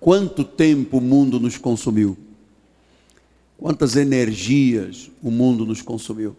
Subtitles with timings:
[0.00, 2.16] Quanto tempo o mundo nos consumiu?
[3.56, 6.36] Quantas energias o mundo nos consumiu?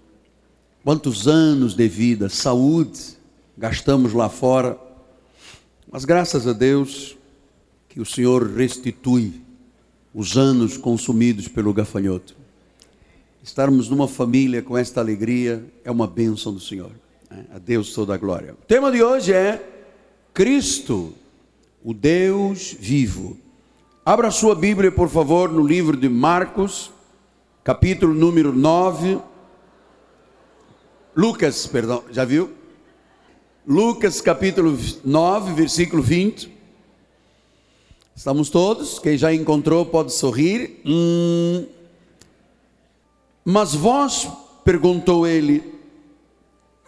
[0.83, 3.18] Quantos anos de vida, saúde
[3.57, 4.79] gastamos lá fora?
[5.91, 7.18] Mas graças a Deus
[7.89, 9.41] que o Senhor restitui
[10.13, 12.35] os anos consumidos pelo gafanhoto.
[13.42, 16.91] Estarmos numa família com esta alegria é uma bênção do Senhor.
[17.30, 17.45] Né?
[17.53, 18.53] A Deus toda a glória.
[18.53, 19.63] O tema de hoje é
[20.34, 21.13] Cristo,
[21.84, 23.38] o Deus vivo.
[24.08, 26.91] Abra sua Bíblia, por favor, no livro de Marcos,
[27.64, 29.20] capítulo número 9.
[31.16, 32.52] Lucas, perdão, já viu?
[33.68, 36.55] Lucas, capítulo 9, versículo 20.
[38.16, 39.00] Estamos todos?
[39.00, 40.81] Quem já encontrou pode sorrir.
[40.86, 41.66] Hum.
[43.44, 44.30] Mas vós,
[44.64, 45.64] perguntou ele,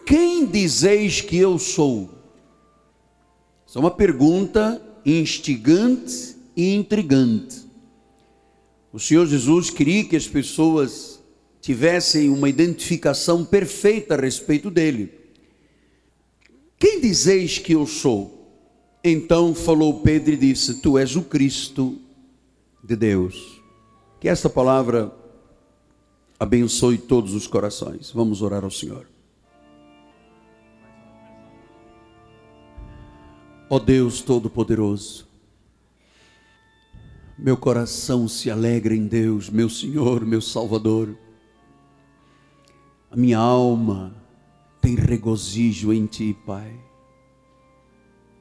[0.06, 2.10] quem dizeis que eu sou?
[3.66, 7.64] Isso é uma pergunta instigante e intrigante.
[8.92, 11.22] O Senhor Jesus queria que as pessoas
[11.60, 15.12] tivessem uma identificação perfeita a respeito dele.
[16.76, 18.34] Quem dizeis que eu sou?
[19.04, 21.96] Então falou Pedro e disse: Tu és o Cristo
[22.82, 23.62] de Deus.
[24.18, 25.14] Que esta palavra
[26.40, 28.10] abençoe todos os corações.
[28.10, 29.06] Vamos orar ao Senhor.
[33.70, 35.27] Ó oh Deus Todo-Poderoso,
[37.38, 41.16] meu coração se alegra em Deus, meu Senhor, meu Salvador.
[43.08, 44.12] A minha alma
[44.80, 46.74] tem regozijo em Ti, Pai.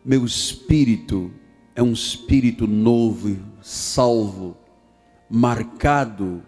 [0.04, 1.31] Meu espírito
[1.76, 4.58] é um espírito novo, salvo,
[5.30, 6.42] marcado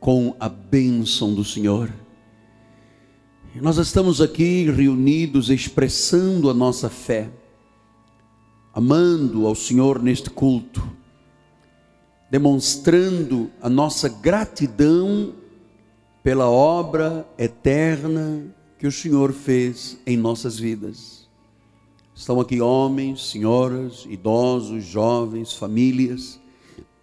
[0.00, 1.92] com a bênção do Senhor.
[3.54, 7.30] Nós estamos aqui reunidos expressando a nossa fé,
[8.74, 10.99] amando ao Senhor neste culto
[12.30, 15.34] demonstrando a nossa gratidão
[16.22, 18.44] pela obra eterna
[18.78, 21.28] que o Senhor fez em nossas vidas.
[22.14, 26.38] Estão aqui homens, senhoras, idosos, jovens, famílias,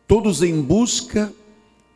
[0.07, 1.33] todos em busca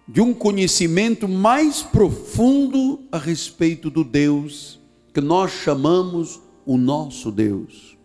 [0.07, 4.79] de um conhecimento mais profundo a respeito do Deus
[5.13, 7.97] que nós chamamos o nosso Deus.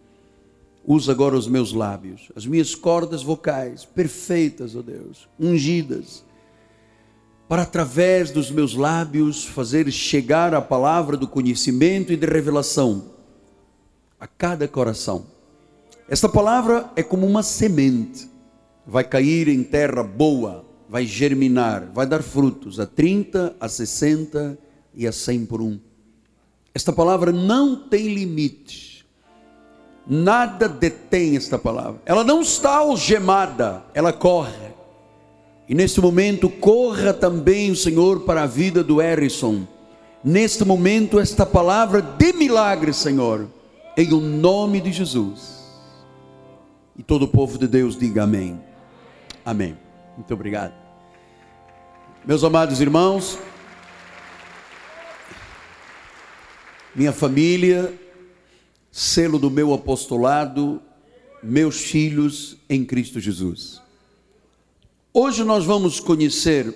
[0.86, 6.24] Usa agora os meus lábios, as minhas cordas vocais, perfeitas, ó oh Deus, ungidas,
[7.48, 13.16] para através dos meus lábios fazer chegar a palavra do conhecimento e de revelação
[14.18, 15.26] a cada coração.
[16.08, 18.30] Esta palavra é como uma semente,
[18.86, 24.56] vai cair em terra boa, vai germinar, vai dar frutos a 30, a 60
[24.94, 25.80] e a 100 por um.
[26.72, 28.95] Esta palavra não tem limites
[30.06, 32.00] Nada detém esta palavra.
[32.06, 34.66] Ela não está algemada, ela corre.
[35.68, 39.66] E neste momento, corra também o Senhor para a vida do Harrison.
[40.22, 43.48] Neste momento, esta palavra de milagre, Senhor,
[43.96, 45.56] em o nome de Jesus.
[46.96, 48.60] E todo o povo de Deus diga amém.
[49.44, 49.76] Amém.
[50.16, 50.72] Muito obrigado.
[52.24, 53.38] Meus amados irmãos,
[56.94, 57.92] minha família,
[58.96, 60.80] selo do meu apostolado,
[61.42, 63.78] meus filhos em Cristo Jesus.
[65.12, 66.74] Hoje nós vamos conhecer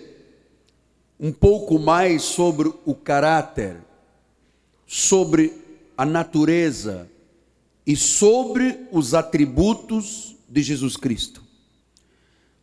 [1.18, 3.78] um pouco mais sobre o caráter,
[4.86, 5.54] sobre
[5.96, 7.10] a natureza
[7.86, 11.42] e sobre os atributos de Jesus Cristo.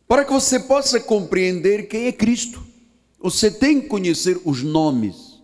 [0.06, 2.64] Para que você possa compreender quem é Cristo,
[3.18, 5.42] você tem que conhecer os nomes,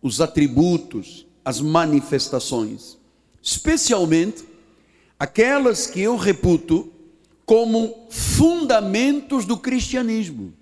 [0.00, 2.98] os atributos, as manifestações
[3.42, 4.44] especialmente
[5.18, 6.92] aquelas que eu reputo
[7.44, 10.52] como fundamentos do cristianismo.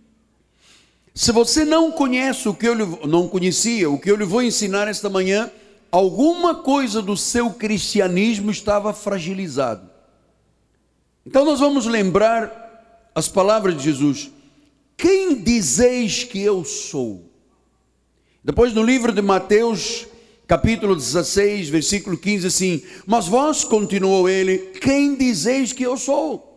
[1.14, 2.74] Se você não conhece o que eu
[3.06, 5.50] não conhecia, o que eu lhe vou ensinar esta manhã,
[5.90, 9.90] alguma coisa do seu cristianismo estava fragilizado.
[11.26, 14.30] Então nós vamos lembrar as palavras de Jesus:
[14.96, 17.28] Quem dizeis que eu sou?
[18.42, 20.06] Depois no livro de Mateus,
[20.48, 26.48] capítulo 16, versículo 15, assim: Mas vós, continuou ele, quem dizeis que eu sou?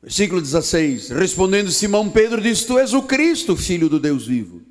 [0.00, 4.62] Versículo 16: Respondendo Simão Pedro, disse: Tu és o Cristo, filho do Deus vivo.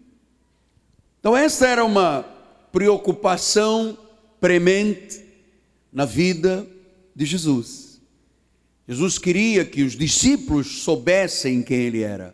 [1.20, 2.24] Então, esta era uma
[2.72, 3.98] preocupação
[4.40, 5.22] premente
[5.92, 6.66] na vida
[7.14, 8.00] de Jesus.
[8.88, 12.34] Jesus queria que os discípulos soubessem quem ele era.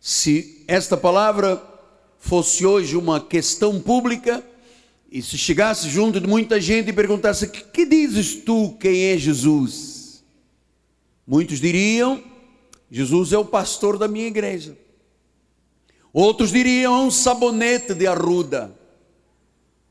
[0.00, 1.62] Se esta palavra
[2.18, 4.42] fosse hoje uma questão pública,
[5.12, 10.24] e se chegasse junto de muita gente e perguntasse: Que dizes tu quem é Jesus?
[11.26, 12.22] Muitos diriam:
[12.90, 14.74] Jesus é o pastor da minha igreja.
[16.14, 18.74] Outros diriam: é um sabonete de arruda.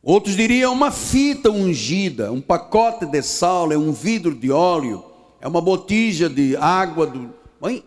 [0.01, 5.06] Outros diriam: uma fita ungida, um pacote de sal, é um vidro de óleo,
[5.39, 7.06] é uma botija de água.
[7.06, 7.31] Do...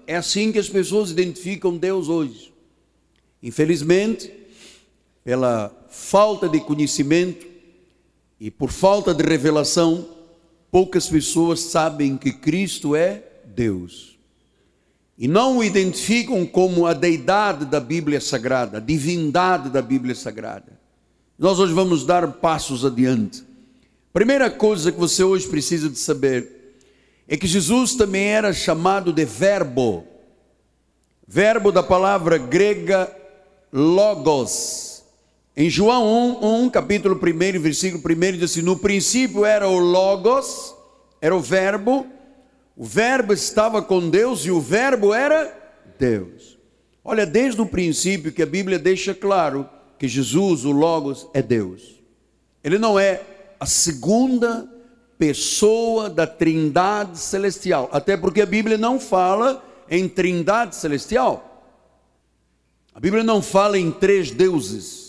[0.07, 2.55] É assim que as pessoas identificam Deus hoje.
[3.43, 4.33] Infelizmente,
[5.25, 7.47] pela falta de conhecimento
[8.41, 10.07] e por falta de revelação,
[10.71, 14.19] poucas pessoas sabem que Cristo é Deus.
[15.17, 20.79] E não o identificam como a deidade da Bíblia Sagrada, a divindade da Bíblia Sagrada.
[21.39, 23.45] Nós hoje vamos dar passos adiante.
[24.13, 26.77] Primeira coisa que você hoje precisa de saber
[27.29, 30.05] é que Jesus também era chamado de verbo.
[31.27, 33.11] Verbo da palavra grega
[33.73, 34.94] logos
[35.57, 40.75] em João 1, 1 capítulo 1, versículo 1, diz assim: No princípio era o Logos,
[41.21, 42.07] era o Verbo,
[42.77, 45.57] o Verbo estava com Deus e o Verbo era
[45.97, 46.59] Deus.
[47.05, 52.03] Olha, desde o princípio que a Bíblia deixa claro que Jesus, o Logos, é Deus.
[52.65, 53.21] Ele não é
[53.61, 54.69] a segunda
[55.17, 61.51] pessoa da Trindade Celestial, até porque a Bíblia não fala em Trindade Celestial.
[62.93, 65.04] A Bíblia não fala em três deuses.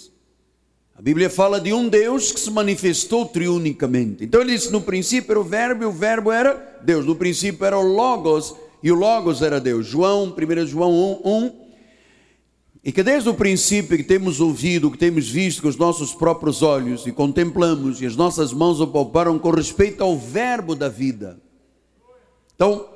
[0.98, 4.24] A Bíblia fala de um Deus que se manifestou triunicamente.
[4.24, 7.06] Então ele disse: no princípio era o Verbo e o Verbo era Deus.
[7.06, 9.86] No princípio era o Logos e o Logos era Deus.
[9.86, 11.66] João, 1 João 1, 1.
[12.82, 16.62] E que desde o princípio que temos ouvido, que temos visto com os nossos próprios
[16.62, 21.38] olhos e contemplamos, e as nossas mãos o palparam com respeito ao Verbo da vida.
[22.56, 22.88] Então,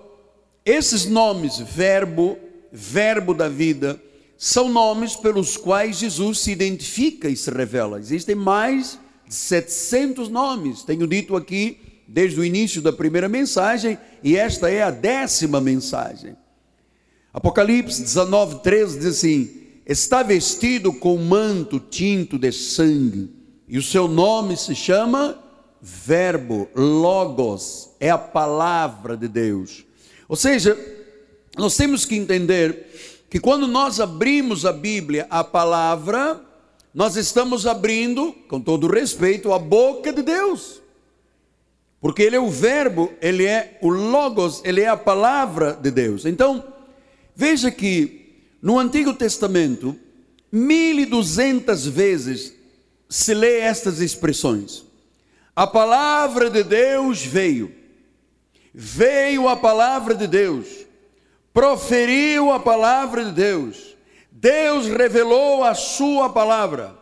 [0.63, 2.38] esses nomes, Verbo,
[2.72, 4.00] Verbo da vida,
[4.41, 8.00] são nomes pelos quais Jesus se identifica e se revela.
[8.00, 8.97] Existem mais
[9.27, 11.77] de 700 nomes, tenho dito aqui
[12.07, 16.38] desde o início da primeira mensagem, e esta é a décima mensagem.
[17.33, 23.30] Apocalipse 19, 13 diz assim: Está vestido com manto tinto de sangue,
[23.68, 25.38] e o seu nome se chama
[25.81, 29.86] Verbo, Logos, é a palavra de Deus.
[30.30, 30.77] Ou seja,
[31.57, 36.41] nós temos que entender que quando nós abrimos a Bíblia, a palavra,
[36.93, 40.81] nós estamos abrindo, com todo respeito, a boca de Deus.
[42.01, 46.25] Porque Ele é o Verbo, Ele é o Logos, Ele é a palavra de Deus.
[46.25, 46.63] Então,
[47.35, 49.95] veja que no Antigo Testamento,
[50.51, 52.55] 1200 vezes
[53.07, 54.85] se lê estas expressões.
[55.55, 57.71] A palavra de Deus veio.
[58.73, 60.88] Veio a palavra de Deus
[61.54, 63.96] proferiu a palavra de Deus.
[64.31, 66.96] Deus revelou a sua palavra.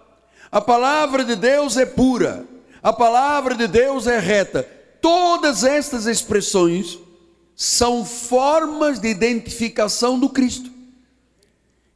[0.51, 2.45] A palavra de Deus é pura.
[2.81, 4.63] A palavra de Deus é reta.
[5.01, 6.97] Todas estas expressões
[7.55, 10.71] são formas de identificação do Cristo.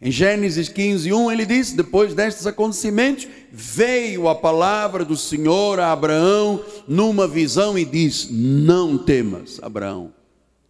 [0.02, 5.92] Em Gênesis 15, 1, ele diz: Depois destes acontecimentos, veio a palavra do Senhor a
[5.92, 10.12] Abraão numa visão e diz: Não temas, Abraão,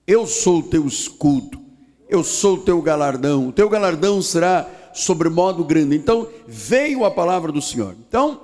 [0.05, 1.61] eu sou o teu escudo,
[2.11, 5.95] eu sou o teu galardão, o teu galardão será sobremodo grande.
[5.95, 7.95] Então, veio a palavra do Senhor.
[8.05, 8.41] Então,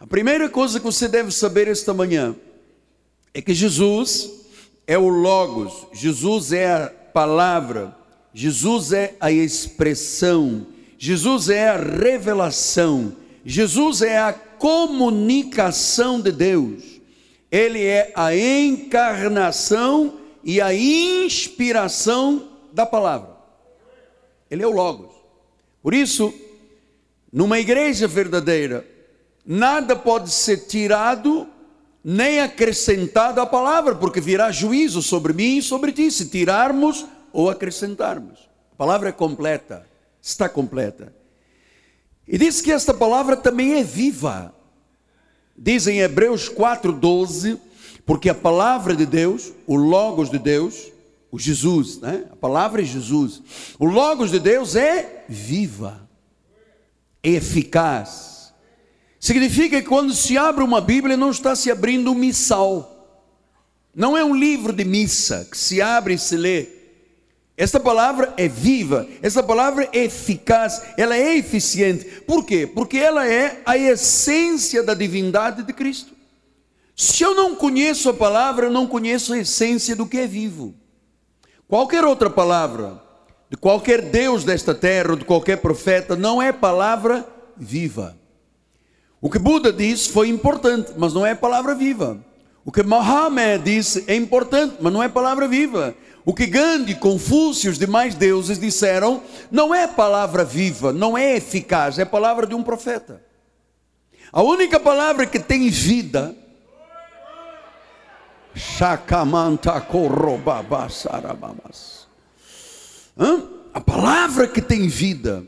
[0.00, 2.34] a primeira coisa que você deve saber esta manhã
[3.32, 4.28] é que Jesus
[4.88, 7.96] é o Logos, Jesus é a palavra,
[8.34, 10.66] Jesus é a expressão,
[10.98, 13.12] Jesus é a revelação,
[13.44, 16.82] Jesus é a comunicação de Deus,
[17.52, 23.36] Ele é a encarnação e a inspiração da palavra.
[24.50, 25.14] Ele é o Logos.
[25.82, 26.32] Por isso,
[27.32, 28.86] numa igreja verdadeira,
[29.46, 31.48] nada pode ser tirado
[32.02, 37.50] nem acrescentado à palavra, porque virá juízo sobre mim e sobre ti, se tirarmos ou
[37.50, 38.48] acrescentarmos.
[38.72, 39.86] A palavra é completa,
[40.20, 41.14] está completa.
[42.26, 44.54] E diz que esta palavra também é viva.
[45.56, 47.58] Diz em Hebreus 4,12,
[48.06, 50.90] porque a palavra de Deus, o Logos de Deus,
[51.30, 52.24] o Jesus, né?
[52.30, 53.42] A palavra é Jesus.
[53.78, 56.08] O Logos de Deus é viva,
[57.22, 58.52] é eficaz.
[59.18, 62.96] Significa que quando se abre uma Bíblia, não está se abrindo um missal.
[63.94, 66.68] Não é um livro de missa que se abre e se lê.
[67.56, 72.22] Esta palavra é viva, esta palavra é eficaz, ela é eficiente.
[72.22, 72.66] Por quê?
[72.66, 76.14] Porque ela é a essência da divindade de Cristo.
[76.96, 80.74] Se eu não conheço a palavra, eu não conheço a essência do que é vivo.
[81.70, 83.00] Qualquer outra palavra,
[83.48, 87.24] de qualquer Deus desta terra, de qualquer profeta, não é palavra
[87.56, 88.18] viva.
[89.20, 92.18] O que Buda disse foi importante, mas não é palavra viva.
[92.64, 95.94] O que Mohammed disse é importante, mas não é palavra viva.
[96.24, 101.36] O que Gandhi, Confúcio e os demais deuses disseram não é palavra viva, não é
[101.36, 103.22] eficaz, é palavra de um profeta.
[104.32, 106.34] A única palavra que tem vida
[113.72, 115.44] a palavra que tem vida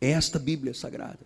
[0.00, 1.18] é esta Bíblia Sagrada.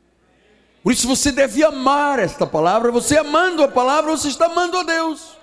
[0.83, 2.91] Por isso você deve amar esta palavra.
[2.91, 5.39] Você amando a palavra, você está amando a Deus.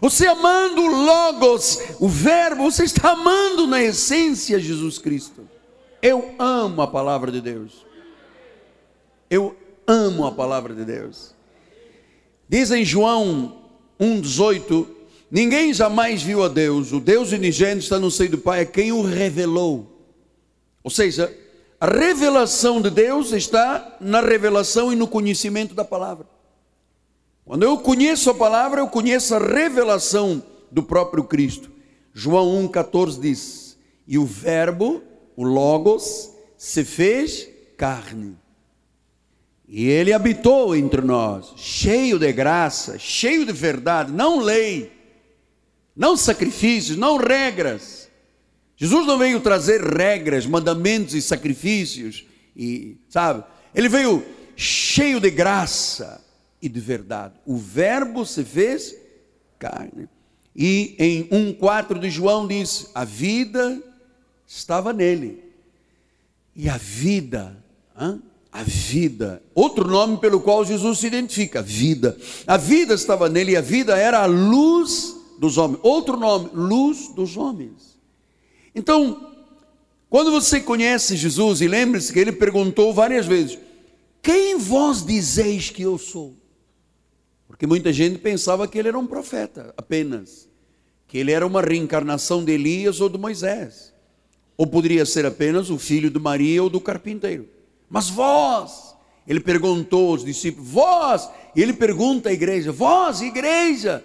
[0.00, 5.48] Você amando o Logos, o Verbo, você está amando na essência Jesus Cristo.
[6.02, 7.84] Eu amo a palavra de Deus.
[9.30, 11.34] Eu amo a palavra de Deus.
[12.48, 13.65] Diz em João
[14.00, 14.86] 1,18:
[15.30, 18.92] Ninguém jamais viu a Deus, o Deus unigênito está no seio do Pai, é quem
[18.92, 19.92] o revelou.
[20.84, 21.36] Ou seja,
[21.80, 26.26] a revelação de Deus está na revelação e no conhecimento da palavra.
[27.44, 31.70] Quando eu conheço a palavra, eu conheço a revelação do próprio Cristo.
[32.12, 35.02] João 1,14 diz: E o Verbo,
[35.36, 38.36] o Logos, se fez carne.
[39.68, 44.92] E ele habitou entre nós, cheio de graça, cheio de verdade, não lei,
[45.94, 48.08] não sacrifícios, não regras.
[48.76, 52.24] Jesus não veio trazer regras, mandamentos e sacrifícios,
[52.56, 53.42] e sabe?
[53.74, 56.24] Ele veio cheio de graça
[56.62, 57.34] e de verdade.
[57.44, 58.94] O Verbo se fez
[59.58, 60.08] carne.
[60.54, 63.82] E em 1,4 de João diz: a vida
[64.46, 65.42] estava nele.
[66.54, 67.62] E a vida,
[68.00, 68.22] hein?
[68.56, 72.16] A vida, outro nome pelo qual Jesus se identifica, vida.
[72.46, 75.78] A vida estava nele e a vida era a luz dos homens.
[75.82, 77.98] Outro nome, luz dos homens.
[78.74, 79.34] Então,
[80.08, 83.58] quando você conhece Jesus, e lembre-se que ele perguntou várias vezes:
[84.22, 86.34] Quem vós dizeis que eu sou?
[87.46, 90.48] Porque muita gente pensava que ele era um profeta apenas,
[91.06, 93.92] que ele era uma reencarnação de Elias ou de Moisés,
[94.56, 97.55] ou poderia ser apenas o filho de Maria ou do carpinteiro.
[97.88, 104.04] Mas vós, ele perguntou aos discípulos, vós, e ele pergunta à igreja, vós, igreja,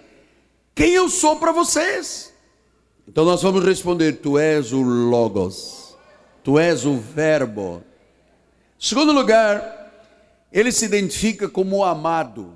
[0.73, 2.33] quem eu sou para vocês?
[3.07, 5.95] Então nós vamos responder: Tu és o Logos,
[6.43, 7.83] Tu és o Verbo.
[8.79, 9.91] Segundo lugar,
[10.51, 12.55] ele se identifica como o amado.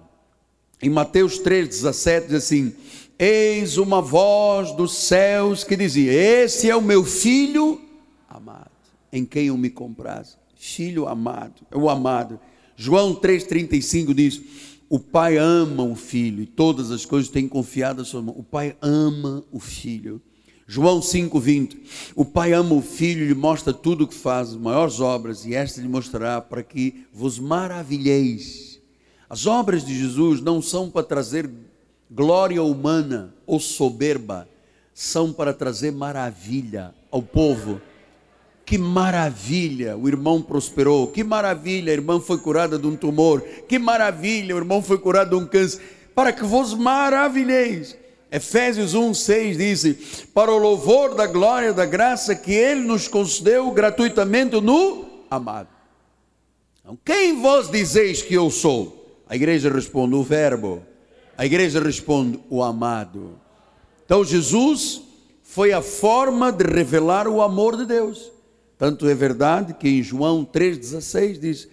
[0.82, 2.76] Em Mateus 3,17 diz assim:
[3.18, 7.82] Eis uma voz dos céus que dizia: Esse é o meu filho
[8.30, 8.72] amado,
[9.12, 12.40] em quem eu me comprazo filho amado, é o amado.
[12.76, 14.42] João 3,35 diz:
[14.90, 18.36] O pai ama o filho e todas as coisas têm confiado a sua mão.
[18.38, 20.22] O pai ama o filho.
[20.68, 21.78] João 5,20:
[22.16, 25.54] O pai ama o filho e lhe mostra tudo o que faz, maiores obras, e
[25.54, 28.80] esta lhe mostrará para que vos maravilheis.
[29.30, 31.50] As obras de Jesus não são para trazer
[32.10, 34.48] glória humana ou soberba,
[34.94, 37.82] são para trazer maravilha ao povo
[38.66, 41.08] que maravilha, o irmão prosperou.
[41.08, 43.42] Que maravilha, a irmã foi curada de um tumor.
[43.68, 45.80] Que maravilha, o irmão foi curado de um câncer.
[46.16, 47.96] Para que vos maravilheis.
[48.32, 53.70] Efésios 1, 6 diz: Para o louvor da glória da graça que Ele nos concedeu
[53.72, 55.70] gratuitamente no amado.
[56.82, 59.22] Então, quem vós dizeis que eu sou?
[59.30, 60.82] A igreja responde: O Verbo.
[61.38, 63.40] A igreja responde: O amado.
[64.06, 65.02] Então, Jesus
[65.44, 68.35] foi a forma de revelar o amor de Deus.
[68.78, 71.68] Tanto é verdade que em João 3,16 diz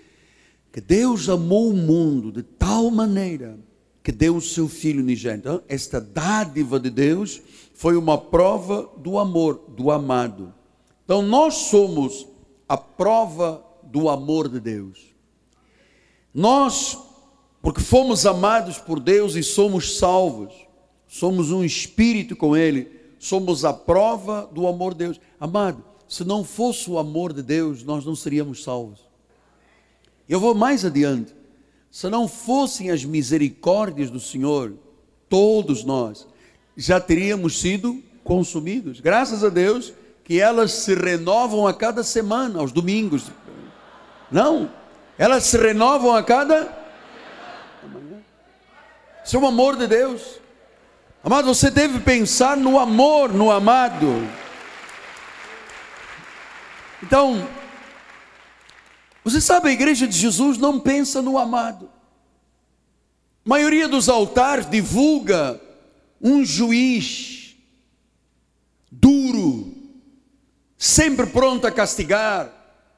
[0.73, 3.59] que Deus amou o mundo de tal maneira
[4.03, 5.49] que deu o seu Filho unigênito.
[5.49, 7.41] Então, esta dádiva de Deus
[7.75, 10.53] foi uma prova do amor, do amado.
[11.05, 12.27] Então, nós somos
[12.69, 15.13] a prova do amor de Deus.
[16.33, 16.99] Nós,
[17.61, 20.55] porque fomos amados por Deus e somos salvos,
[21.07, 25.21] somos um espírito com Ele, somos a prova do amor de Deus.
[25.39, 29.01] Amado, se não fosse o amor de Deus, nós não seríamos salvos.
[30.29, 31.35] Eu vou mais adiante.
[31.91, 34.75] Se não fossem as misericórdias do Senhor,
[35.27, 36.29] todos nós
[36.77, 39.01] já teríamos sido consumidos.
[39.01, 43.31] Graças a Deus que elas se renovam a cada semana, aos domingos.
[44.31, 44.71] Não,
[45.17, 46.71] elas se renovam a cada
[49.25, 50.39] Isso é o amor de Deus.
[51.25, 54.42] Amado, você deve pensar no amor, no amado.
[57.03, 57.49] Então,
[59.25, 61.91] você sabe, a igreja de Jesus não pensa no amado.
[63.45, 65.61] A maioria dos altares divulga
[66.21, 67.57] um juiz
[68.91, 69.75] duro,
[70.79, 72.53] sempre pronto a castigar,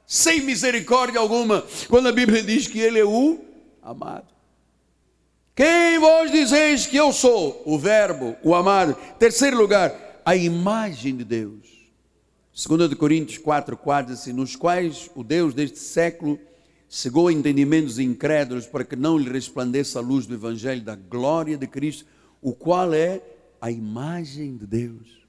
[0.07, 3.41] sem misericórdia alguma, quando a Bíblia diz que ele é o
[3.83, 4.35] amado.
[5.55, 7.63] Quem vós dizeis que eu sou?
[7.65, 8.97] O Verbo, o amado.
[9.19, 9.95] Terceiro lugar,
[10.25, 11.74] a imagem de Deus.
[12.55, 16.39] 2 Coríntios 4, 4 assim, nos quais o Deus deste século
[16.89, 21.67] cegou entendimentos incrédulos para que não lhe resplandeça a luz do Evangelho da glória de
[21.67, 22.07] Cristo,
[22.41, 23.21] o qual é
[23.61, 25.25] a imagem de Deus.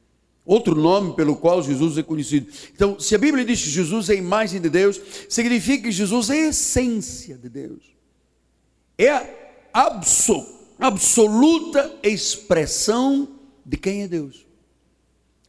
[0.46, 2.52] Outro nome pelo qual Jesus é conhecido.
[2.72, 6.30] Então, se a Bíblia diz que Jesus é a imagem de Deus, significa que Jesus
[6.30, 7.96] é a essência de Deus.
[8.96, 9.10] É
[9.74, 10.00] a
[10.80, 13.28] absoluta expressão
[13.66, 14.45] de quem é Deus.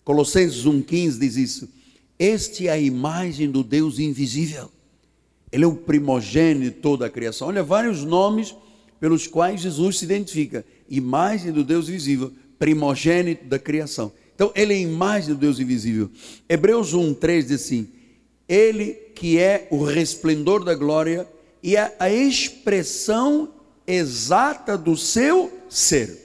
[0.06, 1.68] Colossenses 1,15 diz isso.
[2.16, 4.70] Este é a imagem do Deus invisível.
[5.50, 7.48] Ele é o primogênito toda a criação.
[7.48, 8.54] Olha, vários nomes
[9.00, 14.12] pelos quais Jesus se identifica: imagem do Deus invisível, primogênito da criação.
[14.32, 16.08] Então, ele é a imagem do Deus invisível.
[16.48, 17.88] Hebreus 1,3 diz assim:
[18.48, 21.26] Ele que é o resplendor da glória
[21.60, 23.52] e é a expressão
[23.84, 26.16] exata do seu ser.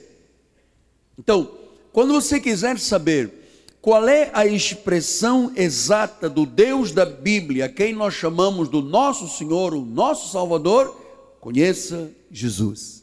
[1.18, 1.50] Então,
[1.92, 3.41] quando você quiser saber
[3.82, 9.74] qual é a expressão exata do Deus da Bíblia, quem nós chamamos do nosso Senhor,
[9.74, 10.96] o nosso Salvador,
[11.40, 13.02] conheça Jesus.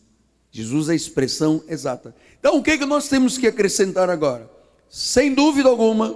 [0.49, 2.15] Jesus é a expressão exata.
[2.39, 4.49] Então, o que, é que nós temos que acrescentar agora?
[4.89, 6.15] Sem dúvida alguma,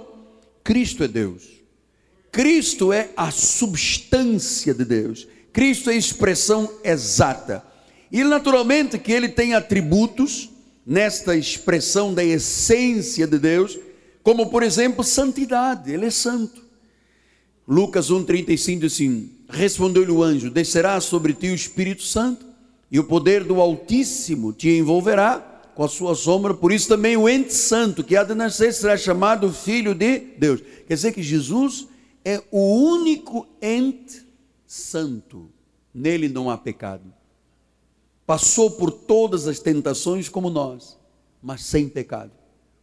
[0.64, 1.42] Cristo é Deus.
[2.32, 5.28] Cristo é a substância de Deus.
[5.52, 7.62] Cristo é a expressão exata.
[8.10, 10.48] E naturalmente que ele tem atributos
[10.86, 13.78] nesta expressão da essência de Deus,
[14.24, 16.64] como por exemplo, santidade, ele é santo.
[17.66, 22.44] Lucas 1,35 diz assim: Respondeu-lhe o anjo: Descerá sobre ti o Espírito Santo,
[22.90, 27.28] e o poder do Altíssimo te envolverá com a sua sombra, por isso também o
[27.28, 30.60] ente santo que há de nascer será chamado Filho de Deus.
[30.88, 31.86] Quer dizer que Jesus
[32.24, 34.24] é o único ente
[34.66, 35.48] santo,
[35.94, 37.14] nele não há pecado
[38.26, 40.98] passou por todas as tentações como nós,
[41.42, 42.32] mas sem pecado.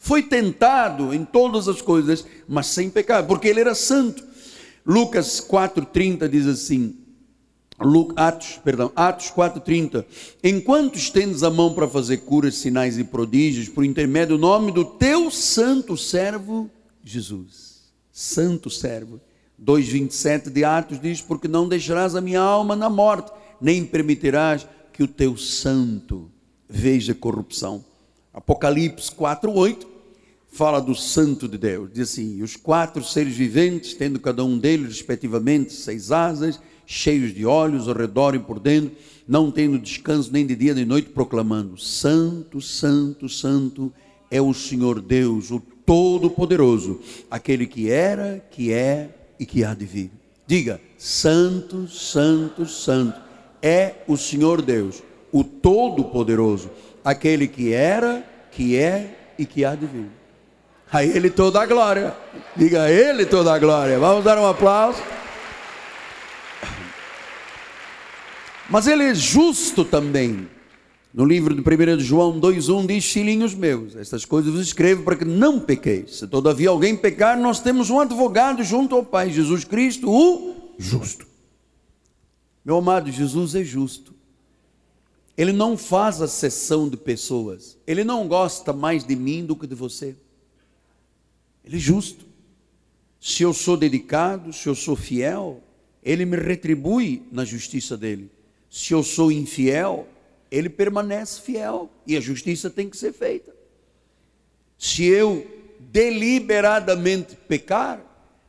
[0.04, 4.24] Foi tentado em todas as coisas, mas sem pecado, porque ele era santo.
[4.84, 6.98] Lucas 4:30 diz assim:
[8.16, 10.04] Atos, perdão, Atos 4:30.
[10.44, 14.84] Enquanto estendes a mão para fazer curas, sinais e prodígios por intermédio do nome do
[14.84, 16.68] teu santo servo
[17.04, 17.84] Jesus.
[18.12, 19.22] Santo servo.
[19.64, 25.04] 2:27 de Atos diz: Porque não deixarás a minha alma na morte, nem permitirás que
[25.04, 26.28] o teu santo
[26.68, 27.86] veja corrupção.
[28.34, 29.91] Apocalipse 4:8
[30.52, 31.90] fala do santo de Deus.
[31.92, 37.46] Diz assim: os quatro seres viventes, tendo cada um deles respectivamente seis asas, cheios de
[37.46, 38.92] olhos ao redor e por dentro,
[39.28, 43.92] não tendo descanso nem de dia nem de noite, proclamando: Santo, Santo, Santo
[44.30, 49.10] é o Senhor Deus, o Todo-Poderoso, aquele que era, que é
[49.40, 50.12] e que há de vir.
[50.46, 53.20] Diga: Santo, Santo, Santo
[53.62, 56.70] é o Senhor Deus, o Todo-Poderoso,
[57.06, 60.21] aquele que era, que é e que há de vir.
[60.92, 62.14] A Ele toda a glória.
[62.56, 63.98] Diga a Ele toda a glória.
[63.98, 65.02] Vamos dar um aplauso.
[68.70, 70.50] Mas Ele é justo também.
[71.14, 75.26] No livro de 1 João 2,1 diz: Filhinhos meus, estas coisas vos escrevo para que
[75.26, 76.18] não pequeis.
[76.18, 81.28] Se todavia alguém pecar, nós temos um advogado junto ao Pai, Jesus Cristo, o justo.
[82.64, 84.14] Meu amado, Jesus é justo.
[85.38, 87.78] Ele não faz a sessão de pessoas.
[87.88, 90.16] Ele não gosta mais de mim do que de você.
[91.64, 92.26] Ele é justo.
[93.20, 95.62] Se eu sou dedicado, se eu sou fiel,
[96.04, 98.32] ele me retribui na justiça dele.
[98.70, 100.08] Se eu sou infiel,
[100.50, 103.54] ele permanece fiel e a justiça tem que ser feita.
[104.78, 105.46] Se eu
[105.80, 108.02] deliberadamente pecar,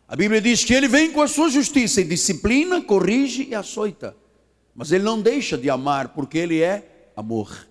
[0.08, 4.16] a Bíblia diz que ele vem com a sua justiça e disciplina, corrige e açoita.
[4.74, 7.66] Mas ele não deixa de amar, porque ele é amor.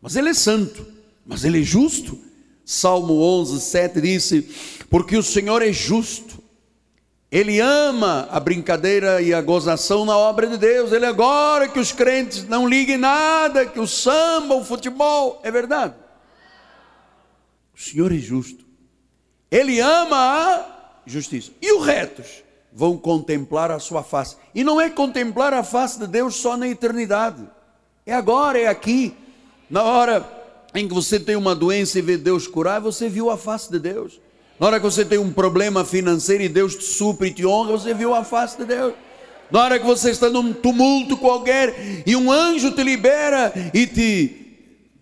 [0.00, 0.86] Mas ele é santo,
[1.26, 2.18] mas ele é justo.
[2.64, 4.48] Salmo 11, 7 disse:
[4.94, 6.40] Porque o Senhor é justo,
[7.28, 10.92] ele ama a brincadeira e a gozação na obra de Deus.
[10.92, 15.96] Ele agora que os crentes não liguem nada, que o samba, o futebol, é verdade.
[17.76, 18.64] O Senhor é justo.
[19.50, 21.50] Ele ama a justiça.
[21.60, 24.36] E os retos vão contemplar a sua face.
[24.54, 27.42] E não é contemplar a face de Deus só na eternidade.
[28.06, 29.12] É agora, é aqui.
[29.68, 30.24] Na hora
[30.72, 33.80] em que você tem uma doença e vê Deus curar, você viu a face de
[33.80, 34.22] Deus.
[34.64, 37.72] Na hora que você tem um problema financeiro e Deus te supre e te honra,
[37.72, 38.94] você viu a face de Deus.
[39.50, 44.56] Na hora que você está num tumulto qualquer e um anjo te libera e te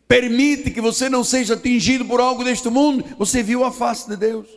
[0.09, 4.16] permite que você não seja atingido por algo deste mundo, você viu a face de
[4.16, 4.48] Deus.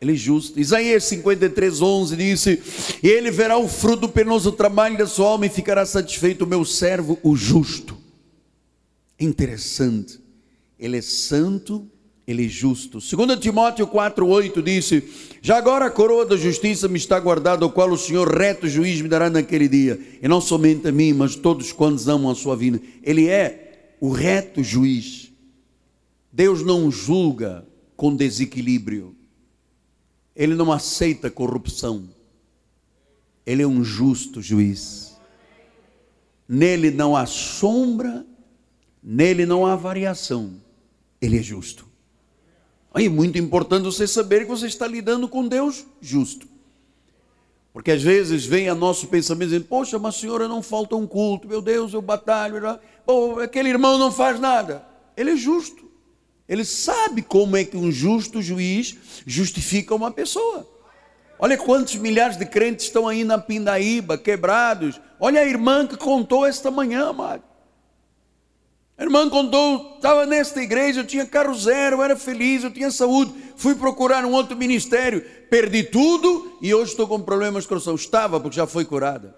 [0.00, 0.60] Ele é justo.
[0.60, 2.62] Isaías 53, 11 disse:
[3.02, 6.46] E ele verá o fruto do penoso trabalho da sua alma e ficará satisfeito, o
[6.46, 7.98] meu servo, o justo.
[9.18, 10.20] Interessante.
[10.78, 11.90] Ele é santo,
[12.26, 12.98] ele é justo.
[12.98, 15.02] 2 Timóteo 4,8 disse:
[15.40, 19.00] Já agora a coroa da justiça me está guardada, o qual o Senhor, reto juiz,
[19.00, 20.00] me dará naquele dia.
[20.22, 22.80] E não somente a mim, mas todos quantos amam a sua vida.
[23.02, 25.32] Ele é o reto juiz.
[26.32, 29.16] Deus não julga com desequilíbrio.
[30.34, 32.08] Ele não aceita corrupção.
[33.44, 35.16] Ele é um justo juiz.
[36.48, 38.24] Nele não há sombra,
[39.02, 40.54] nele não há variação.
[41.20, 41.91] Ele é justo.
[42.94, 46.46] Aí, muito importante você saber que você está lidando com Deus justo.
[47.72, 51.48] Porque às vezes vem a nosso pensamento dizendo, poxa, mas senhora não falta um culto,
[51.48, 54.84] meu Deus, eu batalho, Pô, aquele irmão não faz nada.
[55.16, 55.90] Ele é justo.
[56.48, 60.68] Ele sabe como é que um justo juiz justifica uma pessoa.
[61.38, 65.00] Olha quantos milhares de crentes estão aí na pindaíba, quebrados.
[65.18, 67.42] Olha a irmã que contou esta manhã, amado.
[69.02, 72.88] A irmã contou, estava nesta igreja, eu tinha carro zero, eu era feliz, eu tinha
[72.88, 73.34] saúde.
[73.56, 77.96] Fui procurar um outro ministério, perdi tudo e hoje estou com problemas de coração.
[77.96, 79.34] Estava, porque já foi curada.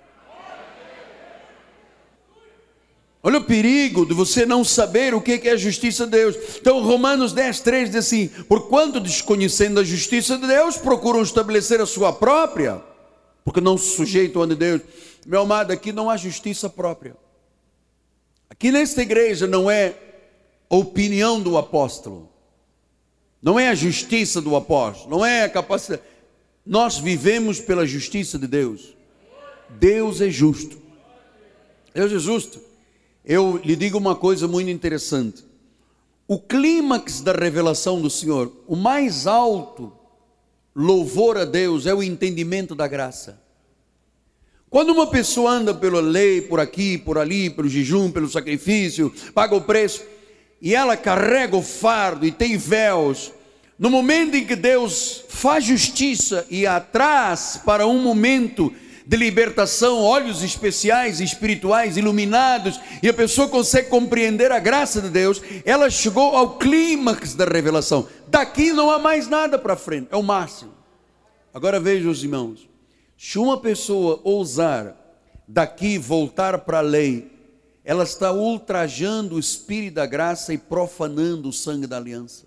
[3.22, 6.37] Olha o perigo de você não saber o que é a justiça de Deus.
[6.61, 11.87] Então, Romanos 10, 3 diz assim: Porquanto desconhecendo a justiça de Deus, procuram estabelecer a
[11.87, 12.83] sua própria,
[13.42, 14.83] porque não se sujeitam a de Deus.
[15.24, 17.24] Meu amado, aqui não há justiça própria.
[18.55, 19.97] Aqui nesta igreja não é
[20.71, 22.31] a opinião do apóstolo,
[23.43, 26.03] não é a justiça do apóstolo, não é a capacidade.
[26.64, 28.97] Nós vivemos pela justiça de Deus.
[29.69, 30.79] Deus é justo.
[31.93, 32.61] Deus é justo.
[33.25, 35.45] Eu lhe digo uma coisa muito interessante.
[36.29, 39.93] O clímax da revelação do Senhor, o mais alto
[40.77, 43.43] louvor a Deus é o entendimento da graça.
[44.75, 49.55] Quando uma pessoa anda pela lei, por aqui, por ali, pelo jejum, pelo sacrifício, paga
[49.55, 50.03] o preço,
[50.61, 53.31] e ela carrega o fardo e tem véus,
[53.79, 58.73] no momento em que Deus faz justiça e atrás para um momento
[59.07, 65.41] de libertação, olhos especiais, espirituais, iluminados, e a pessoa consegue compreender a graça de Deus,
[65.65, 68.09] ela chegou ao clímax da revelação.
[68.27, 70.73] Daqui não há mais nada para frente, é o máximo.
[71.55, 72.74] Agora vejam os irmãos.
[73.16, 74.96] Se uma pessoa ousar
[75.46, 77.31] daqui voltar para a lei,
[77.85, 82.44] ela está ultrajando o espírito da graça e profanando o sangue da aliança.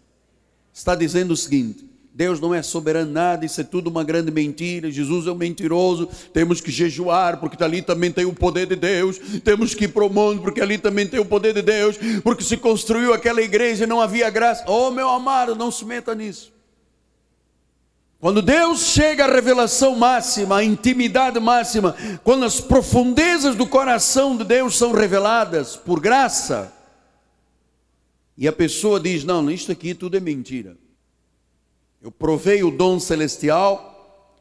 [0.73, 1.85] Está dizendo o seguinte:
[2.17, 4.89] Deus não é soberano nada, isso é tudo uma grande mentira.
[4.89, 6.09] Jesus é um mentiroso.
[6.33, 9.19] Temos que jejuar, porque ali também tem o poder de Deus.
[9.43, 11.95] Temos que ir para o mundo, porque ali também tem o poder de Deus.
[12.23, 14.63] Porque se construiu aquela igreja e não havia graça.
[14.67, 16.56] Oh, meu amado, não se meta nisso.
[18.19, 24.43] Quando Deus chega à revelação máxima, à intimidade máxima, quando as profundezas do coração de
[24.43, 26.73] Deus são reveladas por graça,
[28.35, 30.75] e a pessoa diz: Não, isto aqui tudo é mentira.
[32.01, 34.33] Eu provei o dom celestial,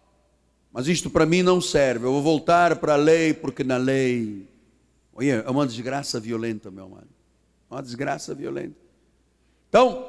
[0.72, 2.06] mas isto para mim não serve.
[2.06, 4.48] Eu vou voltar para a lei, porque na lei.
[5.14, 7.08] Olha, é uma desgraça violenta, meu amado.
[7.70, 8.76] Uma desgraça violenta.
[9.68, 10.06] Então,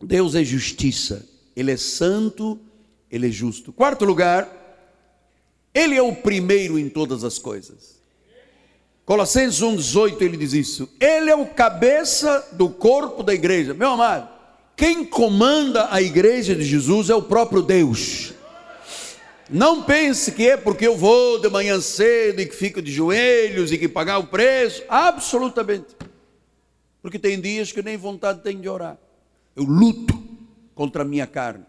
[0.00, 2.58] Deus é justiça, Ele é santo
[3.10, 3.72] ele é justo.
[3.72, 4.48] Quarto lugar,
[5.74, 7.98] ele é o primeiro em todas as coisas.
[9.04, 10.88] Colossenses 1,18 ele diz isso.
[11.00, 13.72] Ele é o cabeça do corpo da igreja.
[13.72, 14.28] Meu amado,
[14.76, 18.34] quem comanda a igreja de Jesus é o próprio Deus.
[19.48, 23.72] Não pense que é porque eu vou de manhã cedo e que fico de joelhos
[23.72, 24.82] e que pagar o preço.
[24.90, 25.96] Absolutamente.
[27.00, 28.98] Porque tem dias que nem vontade tenho de orar.
[29.56, 30.22] Eu luto
[30.74, 31.64] contra a minha carne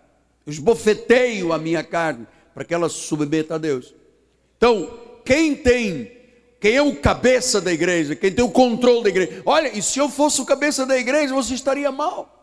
[0.49, 3.93] esbofeteio a minha carne para que ela se submeta a Deus.
[4.57, 6.11] Então, quem tem,
[6.59, 9.99] quem é o cabeça da igreja, quem tem o controle da igreja, olha, e se
[9.99, 12.35] eu fosse o cabeça da igreja, você estaria mal.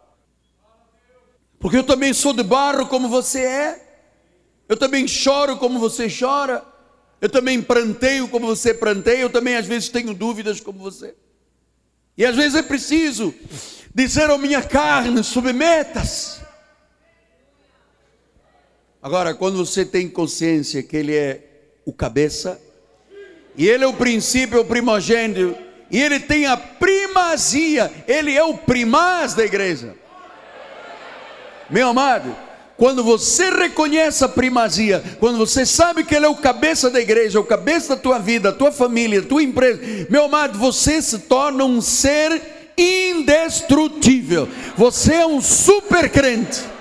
[1.58, 3.86] Porque eu também sou de barro como você é,
[4.68, 6.64] eu também choro como você chora,
[7.20, 11.14] eu também pranteio como você pranteia, eu também às vezes tenho dúvidas como você.
[12.16, 13.34] E às vezes é preciso
[13.94, 16.40] dizer à minha carne: submetas.
[19.06, 21.38] Agora, quando você tem consciência que Ele é
[21.84, 22.60] o cabeça,
[23.56, 25.54] e Ele é o princípio, o primogênito,
[25.92, 29.94] e Ele tem a primazia, Ele é o primaz da igreja.
[31.70, 32.34] Meu amado,
[32.76, 37.38] quando você reconhece a primazia, quando você sabe que Ele é o cabeça da igreja,
[37.38, 41.64] o cabeça da tua vida, da tua família, tua empresa, meu amado, você se torna
[41.64, 42.42] um ser
[42.76, 44.48] indestrutível.
[44.76, 46.74] Você é um super crente.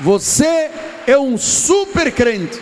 [0.00, 0.70] Você
[1.06, 2.60] é um super crente.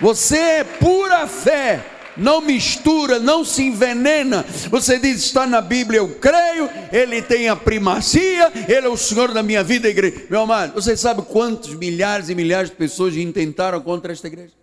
[0.00, 1.92] Você é pura fé.
[2.16, 4.42] não mistura, não se envenena.
[4.70, 9.32] Você diz, está na Bíblia, eu creio, Ele tem a primazia, Ele é o Senhor
[9.32, 10.26] da minha vida, igreja.
[10.30, 14.54] Meu amado, você sabe quantos milhares e milhares de pessoas intentaram contra esta igreja?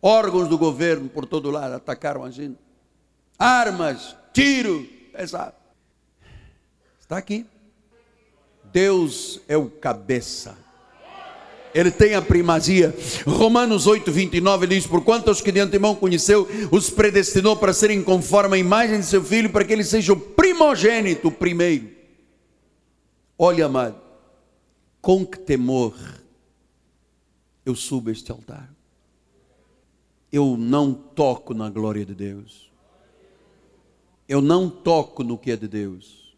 [0.00, 2.58] Órgãos do governo por todo lado atacaram a gente.
[3.38, 5.54] Armas, tiro, pesado.
[7.00, 7.46] Está aqui.
[8.72, 10.62] Deus é o cabeça
[11.74, 12.94] ele tem a primazia.
[13.26, 18.02] Romanos 8, 29 diz: Por quanto os que de antemão conheceu, os predestinou para serem
[18.02, 21.90] conforme a imagem de seu filho, para que ele seja o primogênito, primeiro.
[23.38, 23.96] Olha, amado,
[25.00, 25.94] com que temor
[27.64, 28.70] eu subo este altar.
[30.30, 32.70] Eu não toco na glória de Deus.
[34.28, 36.34] Eu não toco no que é de Deus.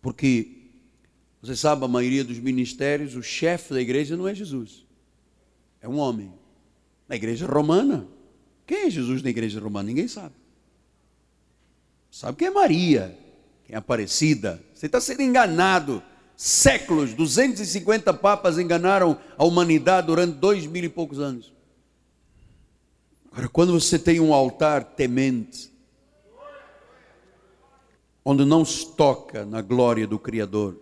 [0.00, 0.61] Porque
[1.42, 4.86] você sabe, a maioria dos ministérios, o chefe da igreja não é Jesus,
[5.80, 6.32] é um homem.
[7.08, 8.06] Na igreja romana,
[8.64, 9.88] quem é Jesus na igreja romana?
[9.88, 10.34] Ninguém sabe.
[12.10, 13.18] Sabe quem é Maria,
[13.66, 14.62] quem é Aparecida.
[14.72, 16.02] Você está sendo enganado.
[16.36, 21.52] Séculos, 250 papas enganaram a humanidade durante dois mil e poucos anos.
[23.30, 25.72] Agora, quando você tem um altar temente,
[28.24, 30.76] onde não se toca na glória do Criador,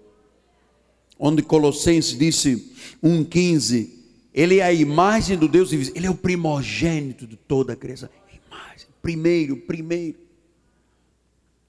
[1.20, 2.72] onde Colossenses disse
[3.04, 3.90] 1,15,
[4.32, 8.08] ele é a imagem do Deus invisível, ele é o primogênito de toda a criação.
[8.48, 10.18] Imagem, primeiro, primeiro.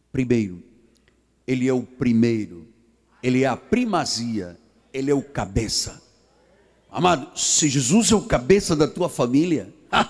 [0.10, 0.64] Primeiro,
[1.46, 2.68] ele é o primeiro,
[3.22, 4.58] ele é a primazia,
[4.94, 6.02] ele é o cabeça.
[6.90, 9.74] Amado, se Jesus é o cabeça da tua família,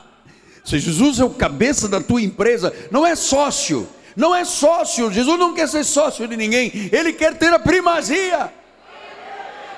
[0.65, 5.39] se Jesus é o cabeça da tua empresa, não é sócio, não é sócio, Jesus
[5.39, 8.60] não quer ser sócio de ninguém, ele quer ter a primazia.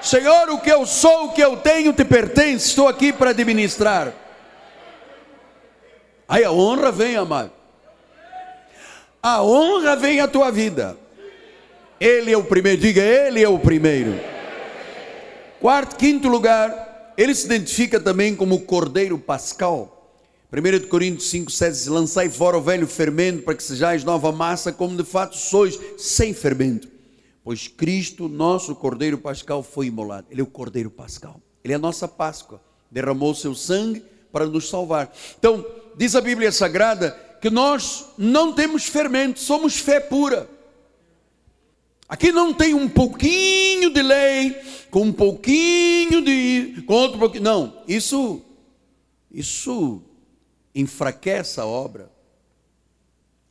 [0.04, 4.14] Senhor, o que eu sou, o que eu tenho te pertence, estou aqui para administrar.
[6.28, 7.52] Aí a honra vem, amado.
[9.22, 10.98] A honra vem à tua vida.
[12.02, 14.20] Ele é o primeiro, diga, ele é o primeiro.
[15.62, 20.12] Quarto, quinto lugar, ele se identifica também como Cordeiro Pascal.
[20.52, 24.74] 1 Coríntios 5, 7 diz: Lançai fora o velho fermento, para que sejais nova massa,
[24.74, 26.93] como de fato sois, sem fermento.
[27.44, 30.28] Pois Cristo, nosso Cordeiro Pascal, foi imolado.
[30.32, 31.42] Ele é o Cordeiro Pascal.
[31.64, 32.62] Ele é a nossa Páscoa.
[32.90, 35.14] Derramou seu sangue para nos salvar.
[35.38, 35.66] Então,
[35.98, 40.50] diz a Bíblia Sagrada que nós não temos fermento, somos fé pura.
[42.08, 44.56] Aqui não tem um pouquinho de lei,
[44.90, 46.84] com um pouquinho de.
[46.88, 47.44] com outro pouquinho.
[47.44, 48.42] Não, isso,
[49.30, 50.02] isso
[50.74, 52.13] enfraquece a obra.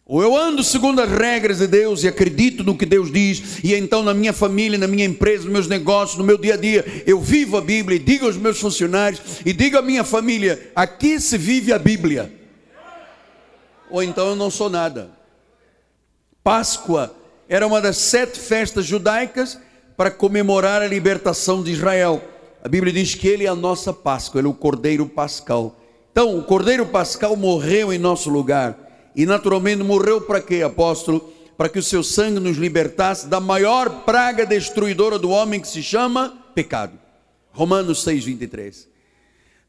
[0.04, 3.72] Ou eu ando segundo as regras de Deus e acredito no que Deus diz, e
[3.74, 7.04] então na minha família, na minha empresa, nos meus negócios, no meu dia a dia,
[7.06, 11.20] eu vivo a Bíblia e digo aos meus funcionários e digo à minha família: aqui
[11.20, 12.32] se vive a Bíblia.
[13.90, 15.10] Ou então eu não sou nada.
[16.42, 17.14] Páscoa
[17.48, 19.56] era uma das sete festas judaicas
[19.96, 22.20] para comemorar a libertação de Israel.
[22.64, 25.78] A Bíblia diz que ele é a nossa Páscoa, ele é o Cordeiro Pascal.
[26.10, 28.81] Então, o Cordeiro Pascal morreu em nosso lugar
[29.14, 31.32] e naturalmente morreu para quê, apóstolo?
[31.56, 35.82] Para que o seu sangue nos libertasse da maior praga destruidora do homem que se
[35.82, 36.98] chama pecado.
[37.52, 38.88] Romanos 6, 23.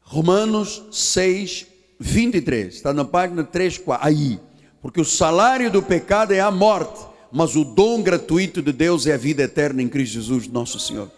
[0.02, 1.66] Romanos 6,
[2.00, 2.74] 23.
[2.74, 4.06] Está na página 3, 4.
[4.06, 4.40] Aí.
[4.80, 7.00] Porque o salário do pecado é a morte,
[7.32, 11.10] mas o dom gratuito de Deus é a vida eterna em Cristo Jesus, nosso Senhor.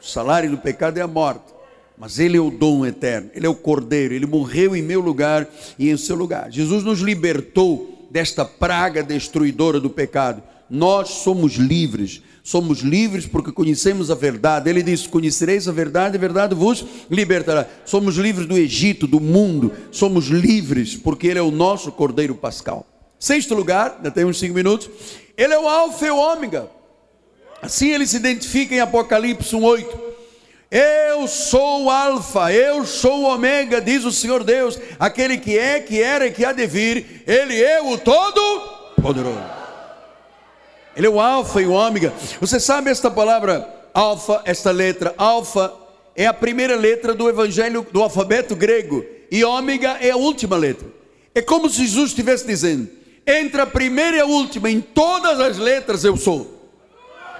[0.00, 1.59] O salário do pecado é a morte
[2.00, 5.46] mas Ele é o dom eterno, Ele é o Cordeiro, Ele morreu em meu lugar
[5.78, 6.50] e em seu lugar.
[6.50, 10.42] Jesus nos libertou desta praga destruidora do pecado.
[10.70, 14.70] Nós somos livres, somos livres porque conhecemos a verdade.
[14.70, 17.68] Ele disse: Conhecereis a verdade, a verdade vos libertará.
[17.84, 22.86] Somos livres do Egito, do mundo, somos livres porque Ele é o nosso Cordeiro Pascal.
[23.18, 24.88] Sexto lugar, ainda temos cinco minutos.
[25.36, 26.70] Ele é o Alfa e o Ômega.
[27.60, 30.09] Assim ele se identifica em Apocalipse 1,8.
[30.70, 35.80] Eu sou o Alfa, eu sou o Ômega, diz o Senhor Deus, aquele que é,
[35.80, 39.42] que era e que há de vir, Ele é o Todo-Poderoso.
[40.96, 42.12] Ele é o Alfa e o Ômega.
[42.40, 45.74] Você sabe esta palavra Alfa, esta letra Alfa
[46.14, 50.86] é a primeira letra do Evangelho do alfabeto grego e Ômega é a última letra.
[51.34, 52.88] É como se Jesus estivesse dizendo:
[53.26, 56.70] entre a primeira e a última, em todas as letras eu sou.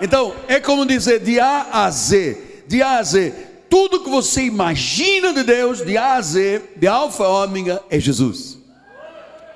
[0.01, 3.33] Então, é como dizer de A a Z de A a Z.
[3.69, 7.99] Tudo que você imagina de Deus, de A a Z, de Alfa a Ômega, é
[7.99, 8.59] Jesus.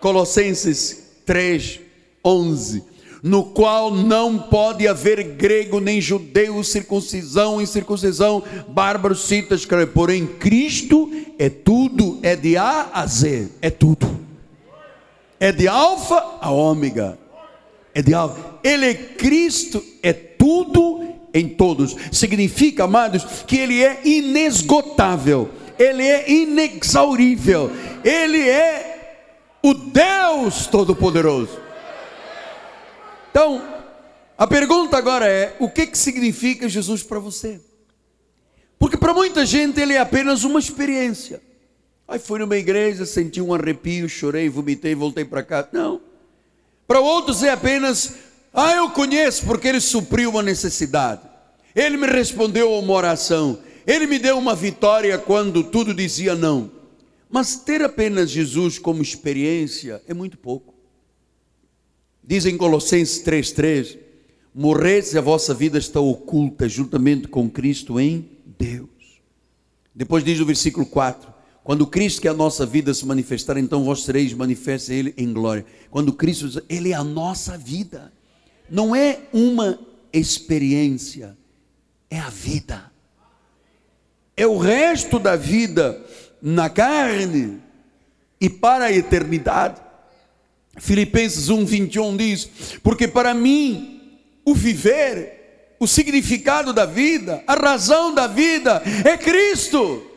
[0.00, 1.80] Colossenses 3,
[2.24, 2.82] 11.
[3.22, 9.92] no qual não pode haver grego nem judeu, circuncisão, incircuncisão, bárbaro, cita, escreve.
[9.92, 14.20] Porém, Cristo é tudo, é de A a Z, é tudo.
[15.40, 17.18] É de alfa a ômega.
[17.94, 18.58] É de alfa.
[18.62, 21.03] Ele é Cristo, é tudo
[21.34, 21.96] em todos.
[22.12, 27.70] Significa, amados, que ele é inesgotável, ele é inexaurível,
[28.04, 29.18] ele é
[29.60, 31.58] o Deus Todo-Poderoso.
[33.30, 33.62] Então,
[34.38, 37.60] a pergunta agora é: o que, que significa Jesus para você?
[38.78, 41.40] Porque para muita gente ele é apenas uma experiência.
[42.06, 45.66] Aí fui numa igreja, senti um arrepio, chorei, vomitei, voltei para cá.
[45.72, 46.00] Não.
[46.86, 48.14] Para outros é apenas,
[48.54, 51.22] ah, eu conheço porque ele supriu uma necessidade.
[51.74, 53.58] Ele me respondeu a uma oração.
[53.84, 56.70] Ele me deu uma vitória quando tudo dizia não.
[57.28, 60.72] Mas ter apenas Jesus como experiência é muito pouco.
[62.22, 63.98] Diz em Colossenses 3,3:
[64.54, 68.88] Morreis e a vossa vida está oculta juntamente com Cristo em Deus.
[69.92, 73.82] Depois diz o versículo 4: Quando Cristo, que é a nossa vida, se manifestar, então
[73.82, 75.66] vós sereis manifestos Ele em glória.
[75.90, 78.12] Quando Cristo, Ele é a nossa vida,
[78.68, 79.78] não é uma
[80.12, 81.36] experiência,
[82.10, 82.90] é a vida,
[84.36, 86.00] é o resto da vida
[86.40, 87.60] na carne
[88.40, 89.80] e para a eternidade.
[90.76, 92.50] Filipenses 1, 21 diz:
[92.82, 100.13] Porque para mim o viver, o significado da vida, a razão da vida é Cristo.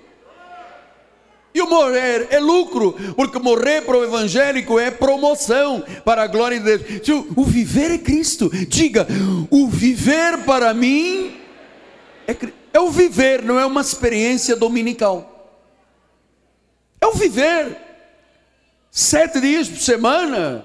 [1.57, 6.59] E o morrer é lucro, porque morrer para o evangélico é promoção para a glória
[6.59, 7.09] de Deus.
[7.35, 8.47] O viver é Cristo.
[8.67, 9.07] Diga,
[9.49, 11.35] o viver para mim
[12.27, 12.37] é,
[12.73, 15.65] é o viver, não é uma experiência dominical.
[17.01, 17.75] É o viver
[18.91, 20.63] sete dias por semana,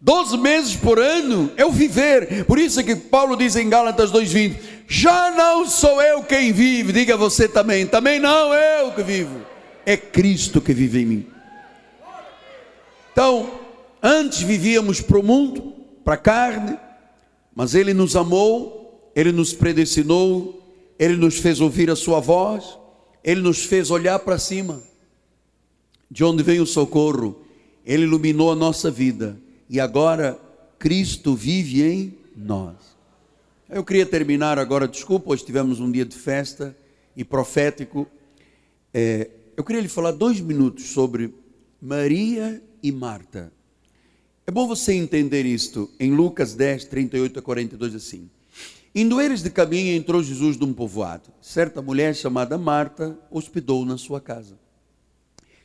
[0.00, 2.44] doze meses por ano, é o viver.
[2.44, 4.56] Por isso é que Paulo diz em Gálatas 2,20:
[4.86, 9.40] Já não sou eu quem vive, diga você também, também não eu que vivo,
[9.84, 11.26] é Cristo que vive em mim.
[13.12, 13.50] Então,
[14.02, 16.78] antes vivíamos para o mundo, para a carne,
[17.54, 20.62] mas Ele nos amou, Ele nos predestinou,
[20.98, 22.78] Ele nos fez ouvir a Sua voz,
[23.24, 24.82] Ele nos fez olhar para cima.
[26.10, 27.42] De onde vem o socorro,
[27.84, 29.36] Ele iluminou a nossa vida
[29.68, 30.38] e agora
[30.78, 32.76] Cristo vive em nós.
[33.68, 36.76] Eu queria terminar agora, desculpa, hoje tivemos um dia de festa
[37.14, 38.06] e profético.
[38.94, 41.34] É, eu queria lhe falar dois minutos sobre
[41.80, 43.52] Maria e Marta.
[44.46, 48.30] É bom você entender isto em Lucas 10, 38 a 42, assim.
[48.94, 51.28] Indo eles de caminho, entrou Jesus de um povoado.
[51.42, 54.58] Certa mulher chamada Marta hospedou na sua casa.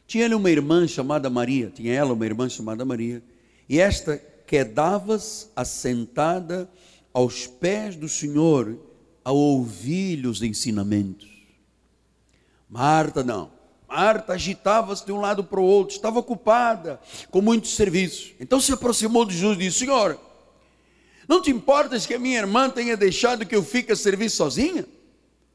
[0.05, 3.23] Tinha ele uma irmã chamada Maria, tinha ela uma irmã chamada Maria,
[3.67, 6.69] e esta quedava-se assentada
[7.13, 8.77] aos pés do Senhor
[9.23, 11.29] a ouvir-lhe os ensinamentos.
[12.69, 13.51] Marta não.
[13.87, 16.99] Marta agitava-se de um lado para o outro, estava ocupada
[17.29, 18.33] com muitos serviços.
[18.39, 20.19] Então se aproximou de Jesus e disse: Senhor,
[21.27, 24.85] não te importas que a minha irmã tenha deixado que eu fique a servir sozinha?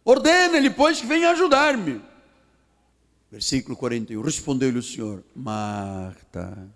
[0.04, 2.00] Ordena-lhe, pois, que venha ajudar-me.
[3.30, 4.22] Versículo 41.
[4.22, 6.68] Respondeu-lhe o Senhor: Marta,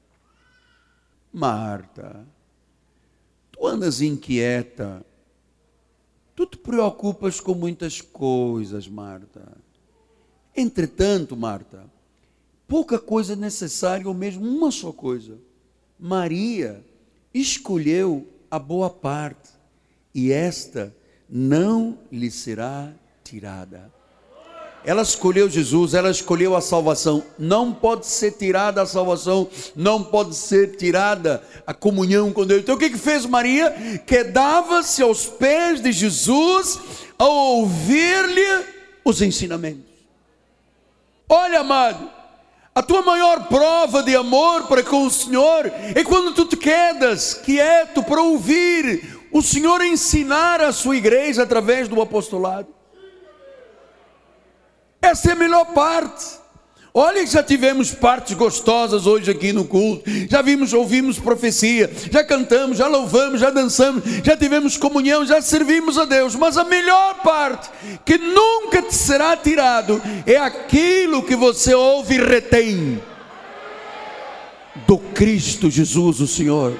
[1.33, 2.27] Marta,
[3.51, 5.05] tu andas inquieta,
[6.37, 9.57] tu te preocupas com muitas coisas, Marta.
[10.55, 11.91] Entretanto, Marta,
[12.69, 15.39] pouca coisa é necessária, ou mesmo uma só coisa.
[15.99, 16.85] Maria
[17.33, 19.51] escolheu a boa parte,
[20.15, 20.95] e esta
[21.29, 22.93] não lhe será
[23.25, 23.91] tirada.
[24.85, 27.23] Ela escolheu Jesus, ela escolheu a salvação.
[27.39, 32.63] Não pode ser tirada a salvação, não pode ser tirada a comunhão com Deus.
[32.63, 34.03] Então o que, que fez Maria?
[34.07, 36.81] Quedava-se aos pés de Jesus
[37.19, 38.65] a ouvir-lhe
[39.05, 39.93] os ensinamentos.
[41.29, 42.11] Olha, amado,
[42.75, 47.35] a tua maior prova de amor para com o Senhor é quando tu te quedas
[47.35, 52.69] quieto para ouvir o Senhor ensinar a sua igreja através do apostolado.
[55.03, 56.41] Essa é a melhor parte.
[56.95, 60.05] Olha que já tivemos partes gostosas hoje aqui no culto.
[60.31, 65.99] Já vimos, ouvimos profecia, já cantamos, já louvamos, já dançamos, já tivemos comunhão, já servimos
[65.99, 66.37] a Deus.
[66.37, 67.71] Mas a melhor parte,
[68.05, 73.03] que nunca te será tirado, é aquilo que você ouve e retém
[74.87, 76.79] do Cristo Jesus, o Senhor.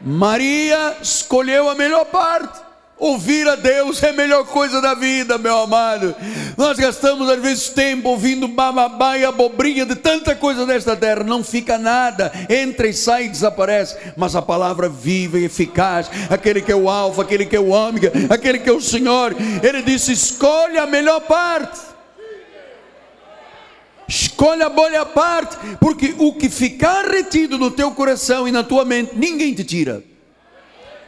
[0.00, 2.67] Maria escolheu a melhor parte.
[2.98, 6.16] Ouvir a Deus é a melhor coisa da vida, meu amado.
[6.56, 11.44] Nós gastamos às vezes tempo ouvindo bababá e abobrinha de tanta coisa nesta terra, não
[11.44, 13.96] fica nada, entra e sai e desaparece.
[14.16, 17.68] Mas a palavra viva e eficaz, aquele que é o Alfa, aquele que é o
[17.68, 19.32] Ômega, aquele que é o Senhor,
[19.62, 21.78] ele disse: escolhe a melhor parte.
[24.08, 28.84] Escolha a bolha parte, porque o que ficar retido no teu coração e na tua
[28.84, 30.02] mente, ninguém te tira.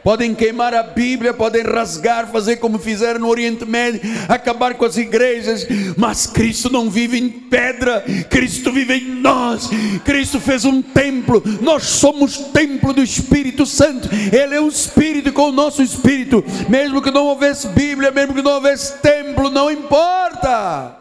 [0.03, 4.97] Podem queimar a Bíblia, podem rasgar, fazer como fizeram no Oriente Médio, acabar com as
[4.97, 9.69] igrejas, mas Cristo não vive em pedra, Cristo vive em nós.
[10.03, 14.09] Cristo fez um templo, nós somos templo do Espírito Santo.
[14.11, 18.41] Ele é um espírito com o nosso espírito, mesmo que não houvesse Bíblia, mesmo que
[18.41, 20.97] não houvesse templo, não importa.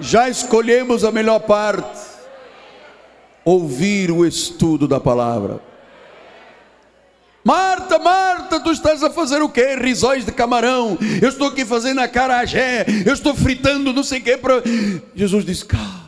[0.00, 2.00] Já escolhemos a melhor parte:
[3.44, 5.69] ouvir o estudo da palavra.
[7.42, 9.74] Marta, Marta, tu estás a fazer o quê?
[9.74, 10.98] Risóis de camarão.
[11.22, 12.84] Eu estou aqui fazendo a carajé.
[13.06, 14.36] Eu estou fritando não sei o quê.
[14.36, 14.62] Pra...
[15.14, 16.04] Jesus disse: Cara,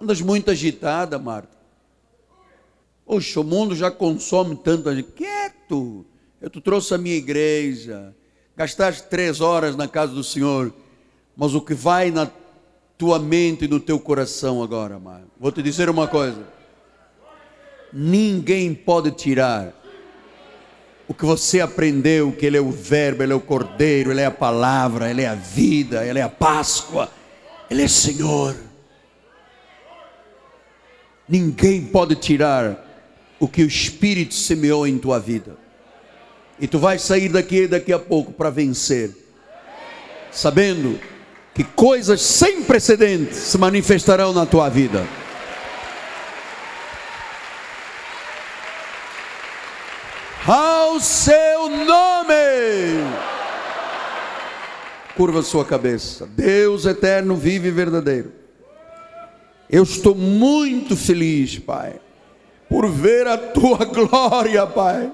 [0.00, 1.60] andas muito agitada, Marta.
[3.04, 4.90] Poxa, o mundo já consome tanto.
[5.14, 6.06] Quieto.
[6.40, 8.14] Eu te trouxe a minha igreja.
[8.56, 10.72] Gastaste três horas na casa do Senhor.
[11.36, 12.30] Mas o que vai na
[12.96, 15.28] tua mente e no teu coração agora, Marta?
[15.38, 16.59] Vou te dizer uma coisa
[17.92, 19.72] ninguém pode tirar
[21.10, 24.26] o que você aprendeu, que Ele é o Verbo, Ele é o Cordeiro, Ele é
[24.26, 27.10] a palavra, Ele é a vida, Ele é a Páscoa,
[27.68, 28.54] Ele é Senhor.
[31.28, 32.86] Ninguém pode tirar
[33.40, 35.56] o que o Espírito semeou em tua vida.
[36.60, 39.10] E tu vais sair daqui daqui a pouco para vencer,
[40.30, 41.00] sabendo
[41.54, 45.04] que coisas sem precedentes se manifestarão na tua vida.
[50.46, 52.34] Ao seu nome.
[55.16, 56.26] Curva sua cabeça.
[56.26, 58.32] Deus eterno, vive e verdadeiro.
[59.68, 61.94] Eu estou muito feliz, Pai,
[62.68, 65.12] por ver a tua glória, Pai.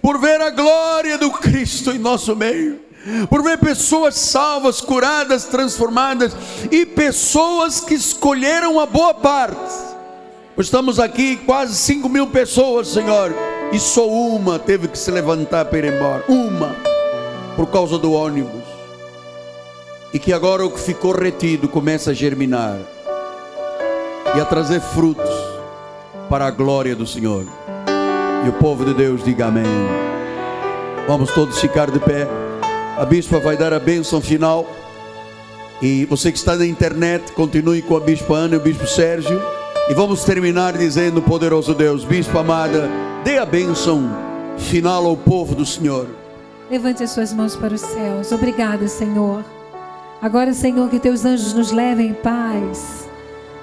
[0.00, 2.80] Por ver a glória do Cristo em nosso meio.
[3.28, 6.36] Por ver pessoas salvas, curadas, transformadas
[6.70, 9.92] e pessoas que escolheram a boa parte.
[10.56, 13.34] Estamos aqui quase 5 mil pessoas, Senhor
[13.72, 16.22] e só uma teve que se levantar para ir embora.
[16.28, 16.76] Uma,
[17.56, 18.62] por causa do ônibus.
[20.12, 22.78] E que agora o que ficou retido começa a germinar
[24.36, 25.30] e a trazer frutos
[26.28, 27.46] para a glória do Senhor.
[28.44, 29.64] E o povo de Deus diga amém.
[31.08, 32.28] Vamos todos ficar de pé.
[32.98, 34.66] A bispa vai dar a bênção final.
[35.80, 39.40] E você que está na internet, continue com a bispa Ana e o bispo Sérgio.
[39.88, 42.88] E vamos terminar dizendo, poderoso Deus, bispo amada
[43.24, 44.10] Dê a bênção
[44.58, 46.08] final ao povo do Senhor.
[46.68, 48.32] Levante as suas mãos para os céus.
[48.32, 49.44] Obrigada, Senhor.
[50.20, 53.08] Agora, Senhor, que teus anjos nos levem em paz.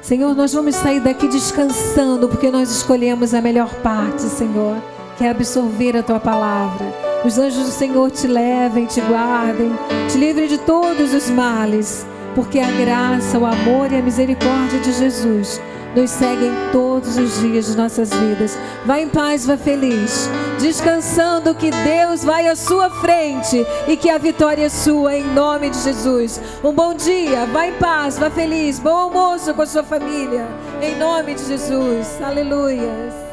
[0.02, 4.78] Senhor, nós vamos sair daqui descansando, porque nós escolhemos a melhor parte, Senhor,
[5.18, 6.86] que é absorver a tua palavra.
[7.26, 9.74] Os anjos do Senhor te levem, te guardem,
[10.10, 14.94] te livrem de todos os males, porque a graça, o amor e a misericórdia de
[14.94, 15.60] Jesus
[15.96, 18.58] nos seguem todos os dias de nossas vidas.
[18.86, 20.30] Vá em paz, vá feliz,
[20.60, 25.70] descansando que Deus vai à sua frente e que a vitória é sua em nome
[25.70, 26.42] de Jesus.
[26.64, 30.48] Um bom dia, vá em paz, vá feliz, bom almoço com a sua família,
[30.82, 32.22] em nome de Jesus.
[32.22, 33.29] Aleluia.